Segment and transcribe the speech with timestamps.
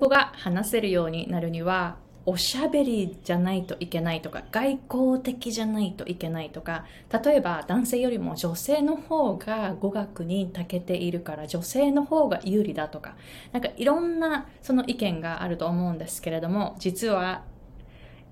[0.00, 6.84] 語が話せるようになるにはおしゃべりじゃないといけないとか外交的じゃないといけないとか
[7.24, 13.16] 例えば男性よりも女性の方が語学に長けているから女性の方が有利だとか
[13.50, 17.42] なんかいろんなその意見があると思うんですけれども実は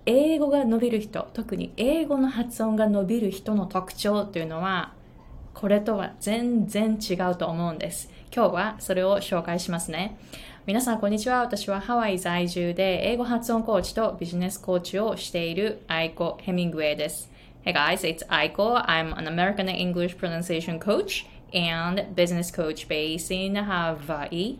[0.04, 4.94] 英語が伸びる人特に英語の発音が伸びる人の特徴というのは
[5.52, 8.10] これとは全然違うと思うんです。
[8.36, 10.18] 今日はそれを紹介しますね
[10.66, 11.40] 皆さん、こんにちは。
[11.40, 17.30] 私はハワイ在住で英語発音コーチとビジネスコーチをしているアイコ・ヘミングウェイです。
[17.64, 18.84] Hey guys, it's Aiko.
[18.84, 24.58] I'm an American English pronunciation coach and business coach based in Hawaii.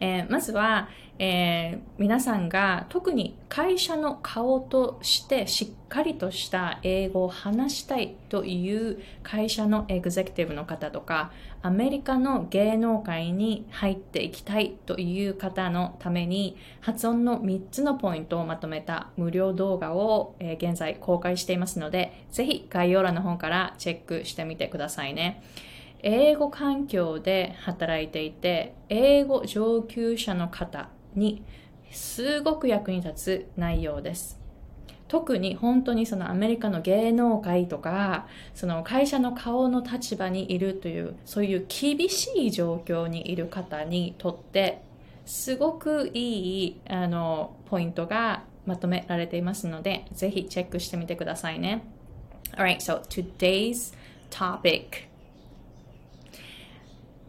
[0.00, 0.88] えー、まずは、
[1.22, 11.30] えー、皆さんが特に会社の顔としてしっかりとした英語を話したいという会社のエグゼクティブの方とか
[11.60, 25.42] アメリカの芸能界に入っていきたいという方のために発音の3つのポイントをまとめた無料動画を、えー、現在公開していますのでぜひ概要欄の方からチェックしてみてくださいね。
[26.02, 31.42] 英語環境で働いていて英語上級者の方に
[31.90, 34.40] すごく役に立つ内容です。
[35.08, 44.82] 特に本当にそのアメリカの芸能界とかその会社の顔の立場にいるというそういう厳しい状況にいる方にとって
[45.26, 51.82] すごくいいあのポイントがまとめられていますのでぜひチェックしてみてくださいね。
[52.56, 53.92] Alright, so today's
[54.30, 55.09] topic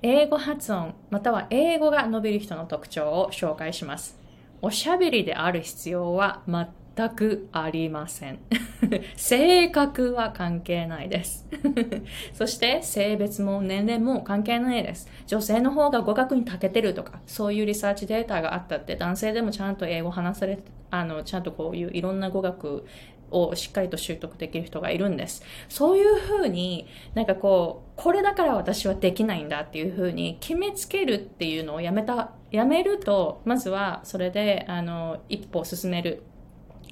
[0.03, 4.19] 英語発音または英語が伸びる人の特徴を紹介します。
[4.63, 8.39] おしゃべりである必要は全くありません。
[9.15, 11.47] 性格は関係ないです。
[12.33, 15.07] そして性別も年齢も関係ないです。
[15.27, 20.57] 女性の方が語学に長けてるとか、そういうリサーチデータがあったって男性でもちゃんと英語話され
[20.89, 22.85] あの、ちゃんとこういういろんな語学
[23.31, 25.43] をしっかりと習得できる人がいるんです。
[25.69, 36.23] そういうふうになんかこう、これだから私はできないんだっていうふうに決めつけるっていうのをやめた、やめると、まずはそれで、あの、一歩進める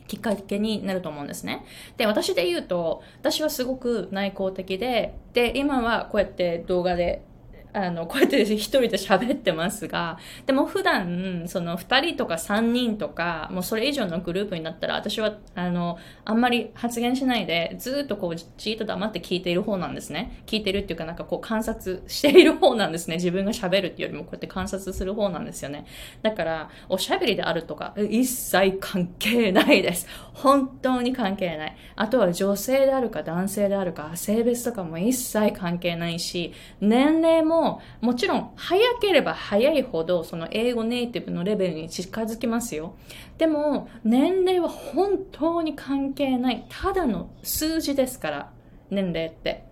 [0.08, 1.66] きっかけになると思うんですね。
[1.98, 7.24] で、私で言うと、私はすごく内向的で、で、今はこうやって動画で
[7.72, 20.42] あの、こうやって一人で喋ってますが、でも普段、その二人とか三人とか、もうそれ以上のグループになったら、私は、あの、あんまり発言しないで、ずっとこう、じっと黙って聞いている方なんですね。
[20.48, 23.18] 聞いてるっていうかなんかこう観察している方なんですね。
[23.18, 25.86] 自分が喋るっていうよりもこうやって観察する方なんですよね。
[26.22, 30.08] だから、おしゃべりであるとか、一切関係ないです。
[30.34, 31.78] 本当に関係ない。
[31.96, 42.96] あとは女性であるか男性であるか、性別とかも一切関係ないし、年齢もも、もちろん早ければ早いほどその英語ネイティブのレベルに近づきますよ。
[43.38, 46.66] でも年齢は本当に関係ない。
[46.70, 48.52] ただの数字ですから、
[48.90, 49.66] 年齢って。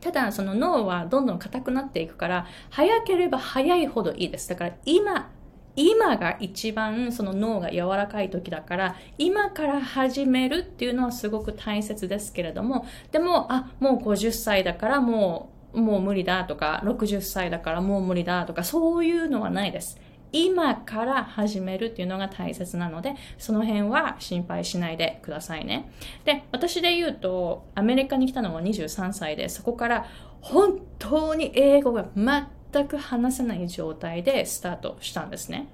[0.00, 4.48] ただその脳はどんどん硬くなっていくから、早ければ早いほどいいです。
[4.50, 5.30] だから今、
[5.76, 20.00] 今が一番その脳が柔らかい時だから、今から始めるっていうのはすごく大切ですけれども、でも、あ、もう50歳だからもうもう無理だとか、60歳だからもう無理だとか、そういうのはないです。
[20.32, 25.92] 今から始めるっていうのが大切なので、その辺は心配しないでくださいね。
[26.24, 30.06] で、私で言うと、アメリカに来たのは23歳で、そこから
[30.40, 35.68] 本当に英語が全く話せない状態でスタートしたんですね。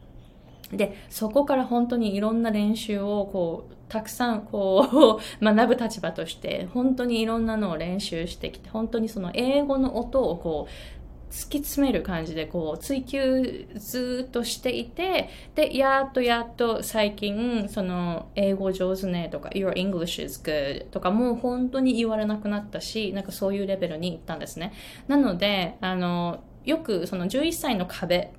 [0.70, 24.72] で、そこから本当にいろんな練習をこう、たくさんこう 学ぶ立場として本当にいろんなのを練習してきて本当にその英語の音をこう突き詰める感じでこう追求ずっとしていてでやっとやっと最近その英語上手ねとか Your English is good とかもう本当に言われなくなったしなんかそういうレベルに行ったんですね。
[25.08, 28.32] なのであのよくその11歳の壁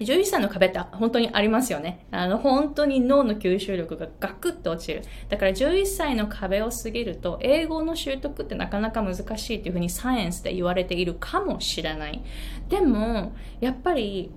[0.00, 2.06] 11歳の壁って本当にありますよね。
[2.10, 5.02] あの、本当に脳の吸収力がガクッと落ちる。
[5.28, 12.22] だから11歳の壁を過ぎると、英語の習得ってなかなか難しいっていうふうにサイエンスで言われているかもしれない。
[12.68, 14.30] でも、やっぱり、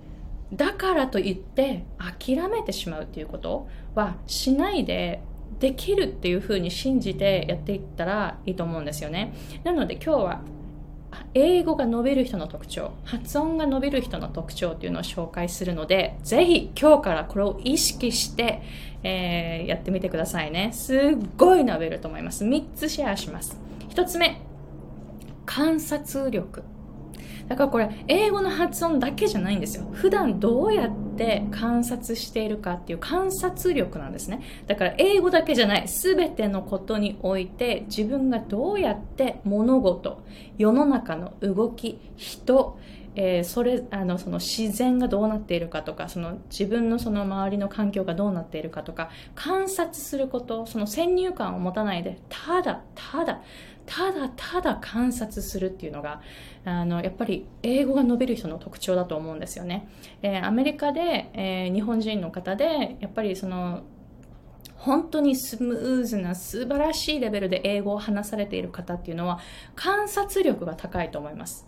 [0.52, 5.20] だからといって諦めてしまうっていうことはしないで
[5.58, 9.34] できるっていうふうに信じてやっていったらいいと思うんですよね。
[9.64, 10.40] なので今日は
[11.34, 18.62] 英語が伸びる人の特徴、発音が伸びる人の特徴っていうのを紹介するので、ぜひ今日からこれを意識して、
[19.02, 20.70] えー、やってみてくださいね。
[20.72, 20.98] すっ
[21.36, 22.44] ごい伸びると思います。
[22.44, 23.58] 3つシェアします。
[23.90, 24.40] 1つ目、
[25.46, 26.62] 観察力。
[27.48, 29.86] だからこれ英語の発音だけじゃないんですよ。
[29.92, 34.40] 普段どうやって観察しているかっていう観察力なんですね。
[34.66, 35.88] だから英語だけじゃない。
[35.88, 40.22] 全てのことにおいて自分がどうやって物事
[40.58, 42.78] 世の中の動き人
[43.16, 53.42] えー、それあのその自然がどうなっているかとかその自分のその周りの環境がどうなっているかとか観察することその先入観を持たないでただただ
[53.86, 56.22] ただただ観察するっていうのが
[56.64, 59.88] あのやっぱり英語が伸びる人の特徴だと思うんですよね。
[60.22, 63.82] えー、アメリカで、えー、日本人の方でやっぱりその
[64.76, 69.38] 本当にスムーズな素晴らしいレベルで英語を話されている方っていうのは
[69.74, 71.66] 観察力が高いと思います。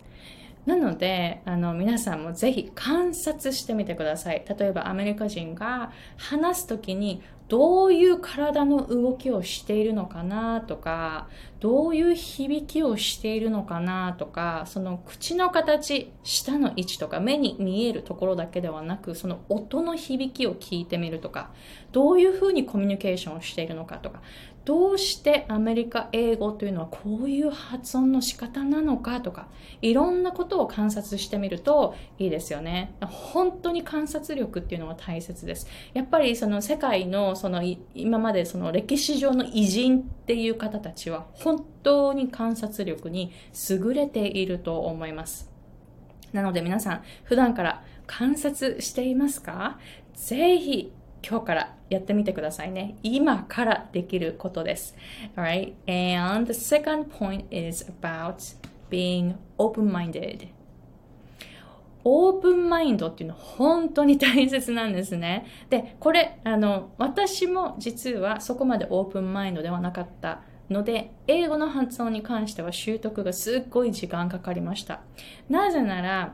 [0.67, 4.43] なので、あの、皆さんもぜひ観察してみてください。
[4.59, 11.29] 例えばアメリカ人が話すときにどういう体の動きをしているのかなとか、
[11.61, 21.51] どういう響きをしているのかなとか、その口の形、舌の位置とか、目に見えるところだけではなく、その音の響きを聞いてみるとか、
[21.93, 24.21] どういうふうにコミュニケーションをしているのかとか、
[24.67, 29.47] どうしてアメリカ英語というのはこういう発音の仕方なのかとか、
[29.81, 32.93] いろんなことを観察してみるといいですよね。
[32.99, 35.67] 本当に観察力っていうのは大切です。
[35.93, 37.63] やっぱりその世界のその
[37.95, 43.31] 今までその歴史上の偉人っていう方たちは本当に観察力に
[43.69, 45.49] 優れていると思います。
[46.33, 49.79] なので皆さん普段から観察していますか？
[50.13, 50.91] ぜひ
[51.27, 52.97] 今日からやってみてくださいね。
[53.03, 54.95] 今からできることです。
[55.35, 55.73] Alright?
[55.87, 58.55] And the second point is about
[58.89, 60.47] being open-minded.
[62.09, 65.45] オープンマインドっていうのは本当に大切なんですね。
[65.69, 75.01] で、これ、あの、私も実はそこまでオープンマインドではなかったので、英語の発音に関しては習得がすっごい時間かかりました。
[75.49, 76.33] なぜなら、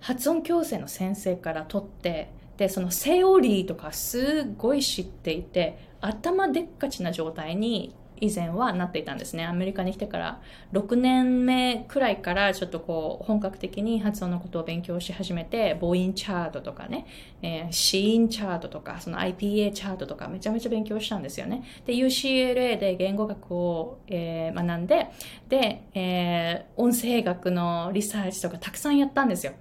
[0.00, 9.44] 発音矯正の先生から取って、でそのセオリーとかすごい知っていて頭でっかちな状態に以前はなっていたんですね。
[9.44, 10.40] アメリカに来てから
[10.72, 17.04] 6年目くらいからちょっとこう本格的に発音のことを勉強し始めて、母音チャートとかね、
[17.42, 21.64] えー、子音チャートとか、その IPA チャートとかめちゃめちゃ勉強したんですよね。
[21.84, 25.08] で、UCLA で言語学を、えー、学んで、
[25.48, 29.54] で、えー、音声学のリサーチとかたくさんやったんですよ。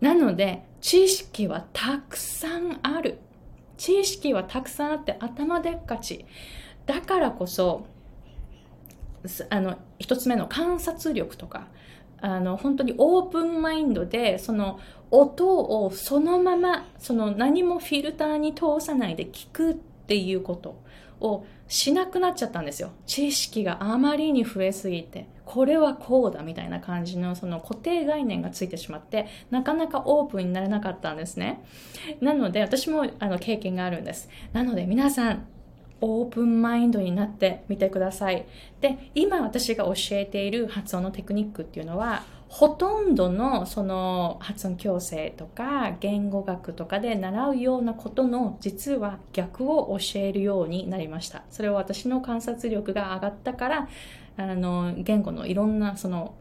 [0.00, 3.18] なので、知識はたくさんある。
[3.76, 6.24] 知識はたくさんあって頭でっかち。
[6.86, 7.86] だからこそ、
[9.50, 11.68] あの、一つ目の観察力とか、
[12.20, 14.78] あの、本当にオープンマインドで、その
[15.10, 20.80] 音をそのまま、その何もフィルターに通さないで聞くっていうこと
[21.20, 22.90] をしなくなっちゃったんですよ。
[23.06, 25.28] 知識があまりに増えすぎて。
[25.46, 31.64] これはこうだみたいな感じのその固定概念がついてしまってなかなかオープンになれなかったんですね
[32.20, 35.46] なので私もあの経験があるんですなので皆さん
[36.00, 38.46] オープンマインドになってみてください
[38.80, 51.42] で今私が教えている発音のテクニックっていうのはほとんどのその発音矯正とか言語学とかで習うようなことの実は逆を教えるようになりました。
[51.50, 53.88] それは私の観察力が上がったから
[54.36, 56.34] あの言語のいろんなその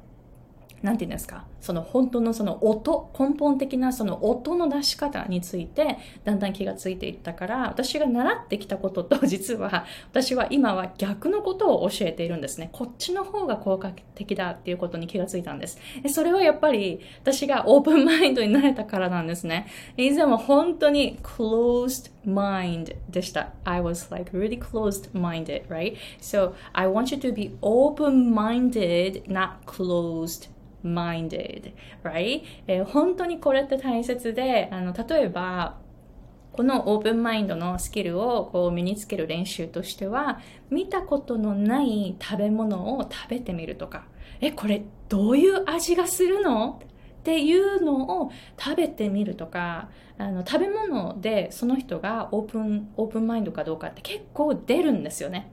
[0.85, 12.69] なんて言うんですか、その本当のその音、根本的なその音の出し方について、だんだん気がついていったから、私が習ってきたことと、 実は、私は今は逆のことを教えているんですね。
[12.71, 15.79] こっちの方が効果的だっていうことに気がついたんです。
[16.07, 19.65] それはやっぱり、私がオープンマインドになれたからなんですね。
[19.97, 23.53] 以前は本当に closed mind でした。
[23.63, 25.95] I was like really closed minded, right?
[26.21, 30.54] So I want you to be open minded, not closed
[30.85, 31.73] minded,
[32.03, 32.43] right?
[32.67, 35.77] えー、本当にこれって大切で、あの、例えば、
[36.51, 40.39] このオープンマインドのスキルをこう身につける練習としては、
[40.69, 44.05] 見たことのない食べ物を食べてみるとか、
[44.39, 46.79] え、これどういう味がするの
[47.19, 55.51] っていうのを食べてみるとか、あの食べ物でその人がオープン、オープンマインドかどうかって結構出るんですよね。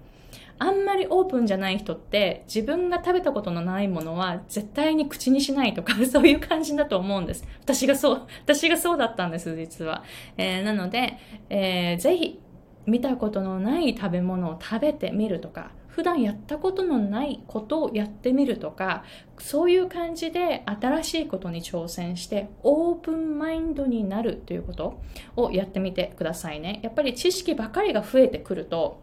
[0.63, 7.45] あんまりオープンじゃない人って自分が食べたことのないものは絶対に口にしないとか そういう感じだと思うんです。
[7.63, 10.05] 私がそう、私がそうだったんです、実は。
[10.37, 11.19] えー、なので、
[11.51, 12.41] えー、ぜひ
[12.87, 19.03] 見たことのない食べ物を食べてみるとか、普段やったことのないことをやってみるとか、
[19.39, 25.03] そういう感じで新しいことに挑戦してオープンマインドになるということ
[25.35, 26.79] をやってみてくださいね。
[26.85, 29.03] やっぱり知識ばかりが増えてくると、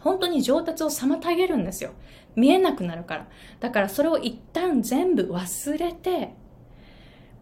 [0.00, 1.90] 本当に上達を妨げるんですよ。
[2.34, 3.28] 見えなくなるから。
[3.60, 6.34] だからそれを一旦全部忘れて、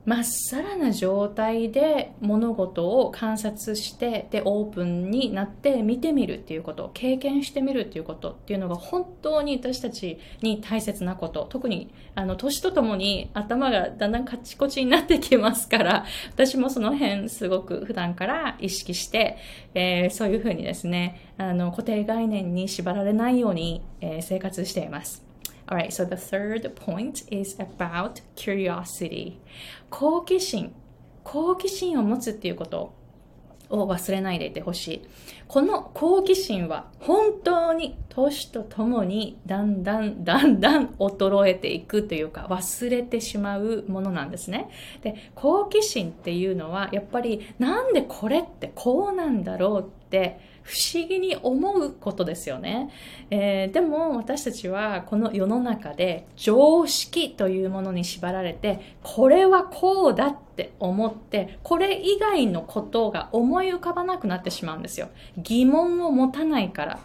[0.06, 19.38] まっさらな状態で物事を観察してでオープンになって見てみるっていうこと経験してみるっていうことっていうのが本当に私たちに大切なこと特にあの年とともに頭がだんだんカチコチになってきますから 私もその辺すごく普段から意識して、
[19.75, 25.24] えー、そういうふうにですねあの固定概念に縛られないように、えー、生活しています。
[25.66, 29.38] Alright, so the third point is about curiosity.
[29.88, 30.73] 好奇心。
[31.23, 32.92] 好奇心を持つっていうこと
[33.71, 35.02] を忘れないでいてほしい。
[35.54, 44.68] この好奇心は本当に年とともにだんだんだんだん衰えていくというか忘れてしまうものなんですね。
[45.02, 52.90] で、好奇心っていうのはやっぱりなんでこれってこうなんだろうって不思議に思うことですよね、
[53.30, 65.11] えー、でも私たちはこの世の中で常識というものに縛られてこれはこうだって思ってこれ以外のことが思い浮かばなくなってしまうんですよ
[65.45, 67.01] 疑問を持たないから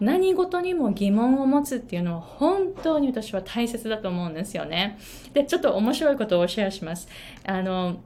[0.00, 4.98] 何事にも疑問を持つっていうのは本当に私は大切だと思うんですよね。
[5.32, 7.06] で、ちょっと面白いことをシェアします。
[7.44, 8.00] あの、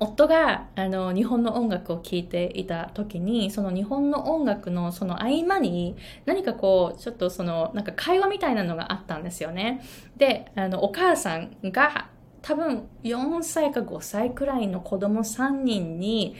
[0.00, 9.82] 夫があの日本の音楽を聴いていた時にその日本の音楽のその合間に何かこうちょっとそのなんか会話みたいなのがあったんですよね
[10.16, 12.10] であのお母さんが
[12.42, 16.36] 多分4歳か5歳くらいの子供3人に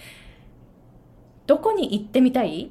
[1.48, 2.70] どこに行ってみたい？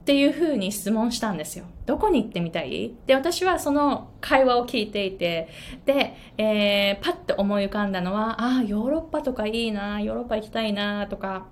[0.00, 1.64] っていうふうに質問したんですよ。
[1.86, 2.94] どこに行ってみたい？
[3.06, 5.48] で、私はその会話を聞いていて、
[5.84, 11.46] で、えー、パッと思い浮かんだのは、ああ、ヨーロッパとかいいな、ヨーロッパ行きたいな、とか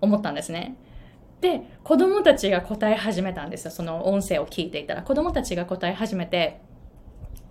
[0.00, 0.76] 思ったんですね。
[1.42, 3.70] で、子供たちが答え始めたんですよ。
[3.70, 5.02] その音声を聞いていたら。
[5.02, 6.60] 子供たちが答え始めて、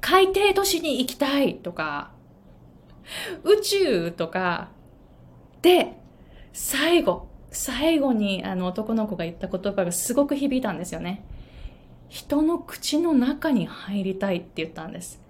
[0.01, 2.11] 海底都市に行きたいとか、
[3.43, 4.69] 宇宙とか、
[5.61, 5.97] で、
[6.51, 11.23] 最後、最後にあの男の子が言った言葉がすごく響いたんですよね。
[12.09, 15.21] 人の口の中に入りたいって言ったんです。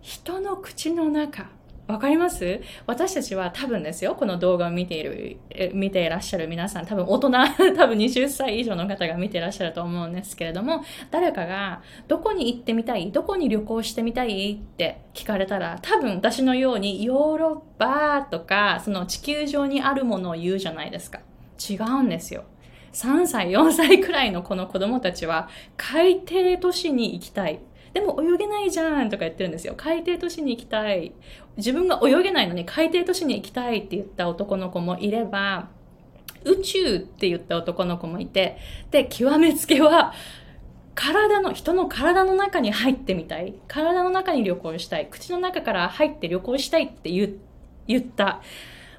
[0.00, 1.50] 人の口の中。
[1.86, 2.62] わかります？
[2.86, 5.36] 私たちは多分ですよ、この動画を見ている、
[5.74, 7.30] 見ていらっしゃる皆さん、多分大人、
[7.76, 13.12] 多分20歳以上の方が見ていらっしゃると思うんですけれども、誰かがどこに行ってみたい？
[13.12, 21.20] どこに旅行してみたいって聞かれたら、多分私のようにヨーロッパとか、その地球上にあるものを言うじゃないですか。
[21.58, 22.44] 違うんですよ。
[22.92, 27.60] 3歳、4歳くらいのこの子供たちは海底都市に行きたい。
[27.92, 29.74] でも泳げないじゃんとか言ってるんですよ。
[29.76, 31.12] 海底都市に行きたい。
[31.56, 35.68] 自分が泳げないのに海底都市に行きたいって言った男の子もいれば、
[36.44, 38.58] 宇宙って言った男の子もいて、
[38.90, 40.12] で、極めつけは、
[40.94, 43.54] 体の、人の体の中に入ってみたい。
[43.68, 45.08] 体の中に旅行したい。
[45.08, 47.36] 口の中から入って旅行したいって言
[47.86, 48.40] 言った。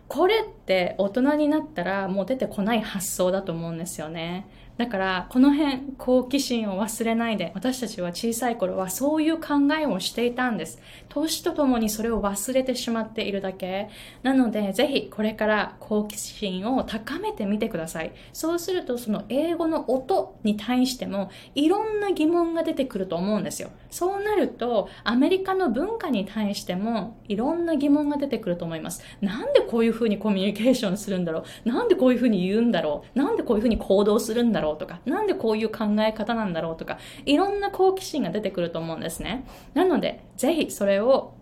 [0.08, 4.46] これって大人になったらもう出てこない発想だと思うんですよね。
[4.78, 10.82] だからこの辺好奇心を忘れないで私たちは小さい頃はそういう考えをしていたんです。
[11.10, 13.90] 年とともにそれを忘れてしまっているだけ。
[14.24, 18.12] なのでぜひこれから好奇心を高めてみてください。
[18.34, 23.70] そうするとその英語の音に対してもいろんな疑問が出てくると思うんですよ。
[23.90, 29.02] そうなるとアメリカの文化に対してもいろんな疑問が出てくると思います。
[29.22, 31.70] なんでこういうふうにコミュニケーションするんだろう。
[31.70, 33.18] なんでこういうふうに言うんだろう。
[33.18, 34.65] なんでこういうふうに行動するんだろう。
[34.66, 39.46] ろうとか、なんでこういう考え方なんだろうとか、いろんな好奇心が出てくると思うんですね。
[39.74, 41.34] なので、ぜひそれを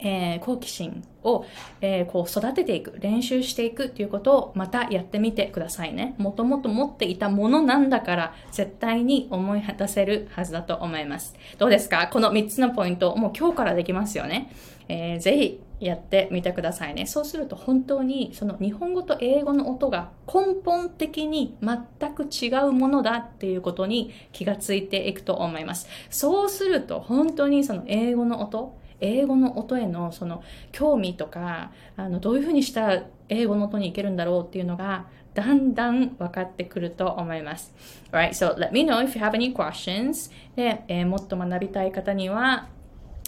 [0.00, 1.46] えー、好奇心を、
[1.80, 6.16] えー、こう育てていく、練習していくっていうことをまたやってみてくださいね。
[6.18, 11.36] もともと持っていたものなんだから絶対に思い出せるはずだと思います。
[11.58, 12.08] どうですか？
[12.12, 14.50] この3つのポイント、もう今日からできますよね。
[14.88, 17.06] えー、ぜひやってみてくださいね。
[17.06, 25.88] そうすると本当にその日本語と英語の音が根本的に全く違うものだっていうことに気がついていくと思います。
[26.10, 37.74] そうすると本当にその英語の音、英語の音へのその興味とか、あのどういうふうにしたら英語の音に行けるんだろうっていうのがだんだん分かってくると思います。
[38.12, 40.30] Alright, so let me know if you have any questions.
[40.54, 42.68] で、えー、もっと学びたい方には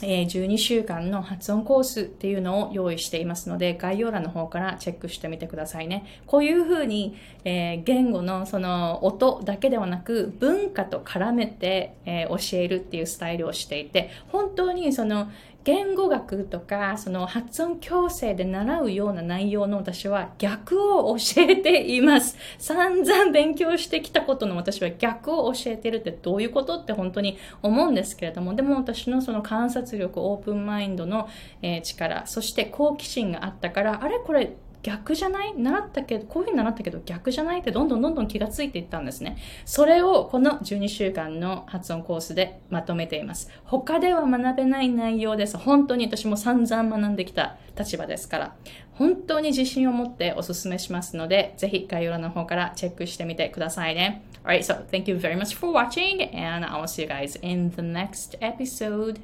[0.02, 6.04] え12週間の発音コースっていうのを用意していますので、概要欄の方からチェックしてみてくださいね。
[6.26, 15.30] こういうふうに、え、言語のその音だけではなく、文化と絡めて、え、教えるっていうスタイルをしていて、本当にその
[15.66, 22.36] 言語学とか、その発音矯正で習うような内容の私は逆を教えています。
[22.56, 31.28] 散々勉強してきたことの私は逆を教えてるってどういうことって本当に思うんですけれども、でも私のその観察力、オープンマインドの、
[31.62, 35.54] え力、そして好奇心があったから、あれこれ逆じゃない？
[35.56, 37.60] 習ったけど、こういうふうに習ったけど逆じゃない？
[37.60, 39.36] ってどんどんどんどん気がついていったんですね。
[39.64, 43.50] それをこの12週間の発音コースでまとめています。
[43.64, 45.56] 他では学べない内容です。
[45.56, 48.56] 本当に私も散々学んできた立場ですから、
[48.92, 54.22] 本当に自信を持ってお勧めしますので、ぜひ概要欄の方からチェックしてみてくださいね。
[54.44, 57.82] Alright, so thank you very much for watching and I will see you guys in the
[57.82, 59.20] next episode.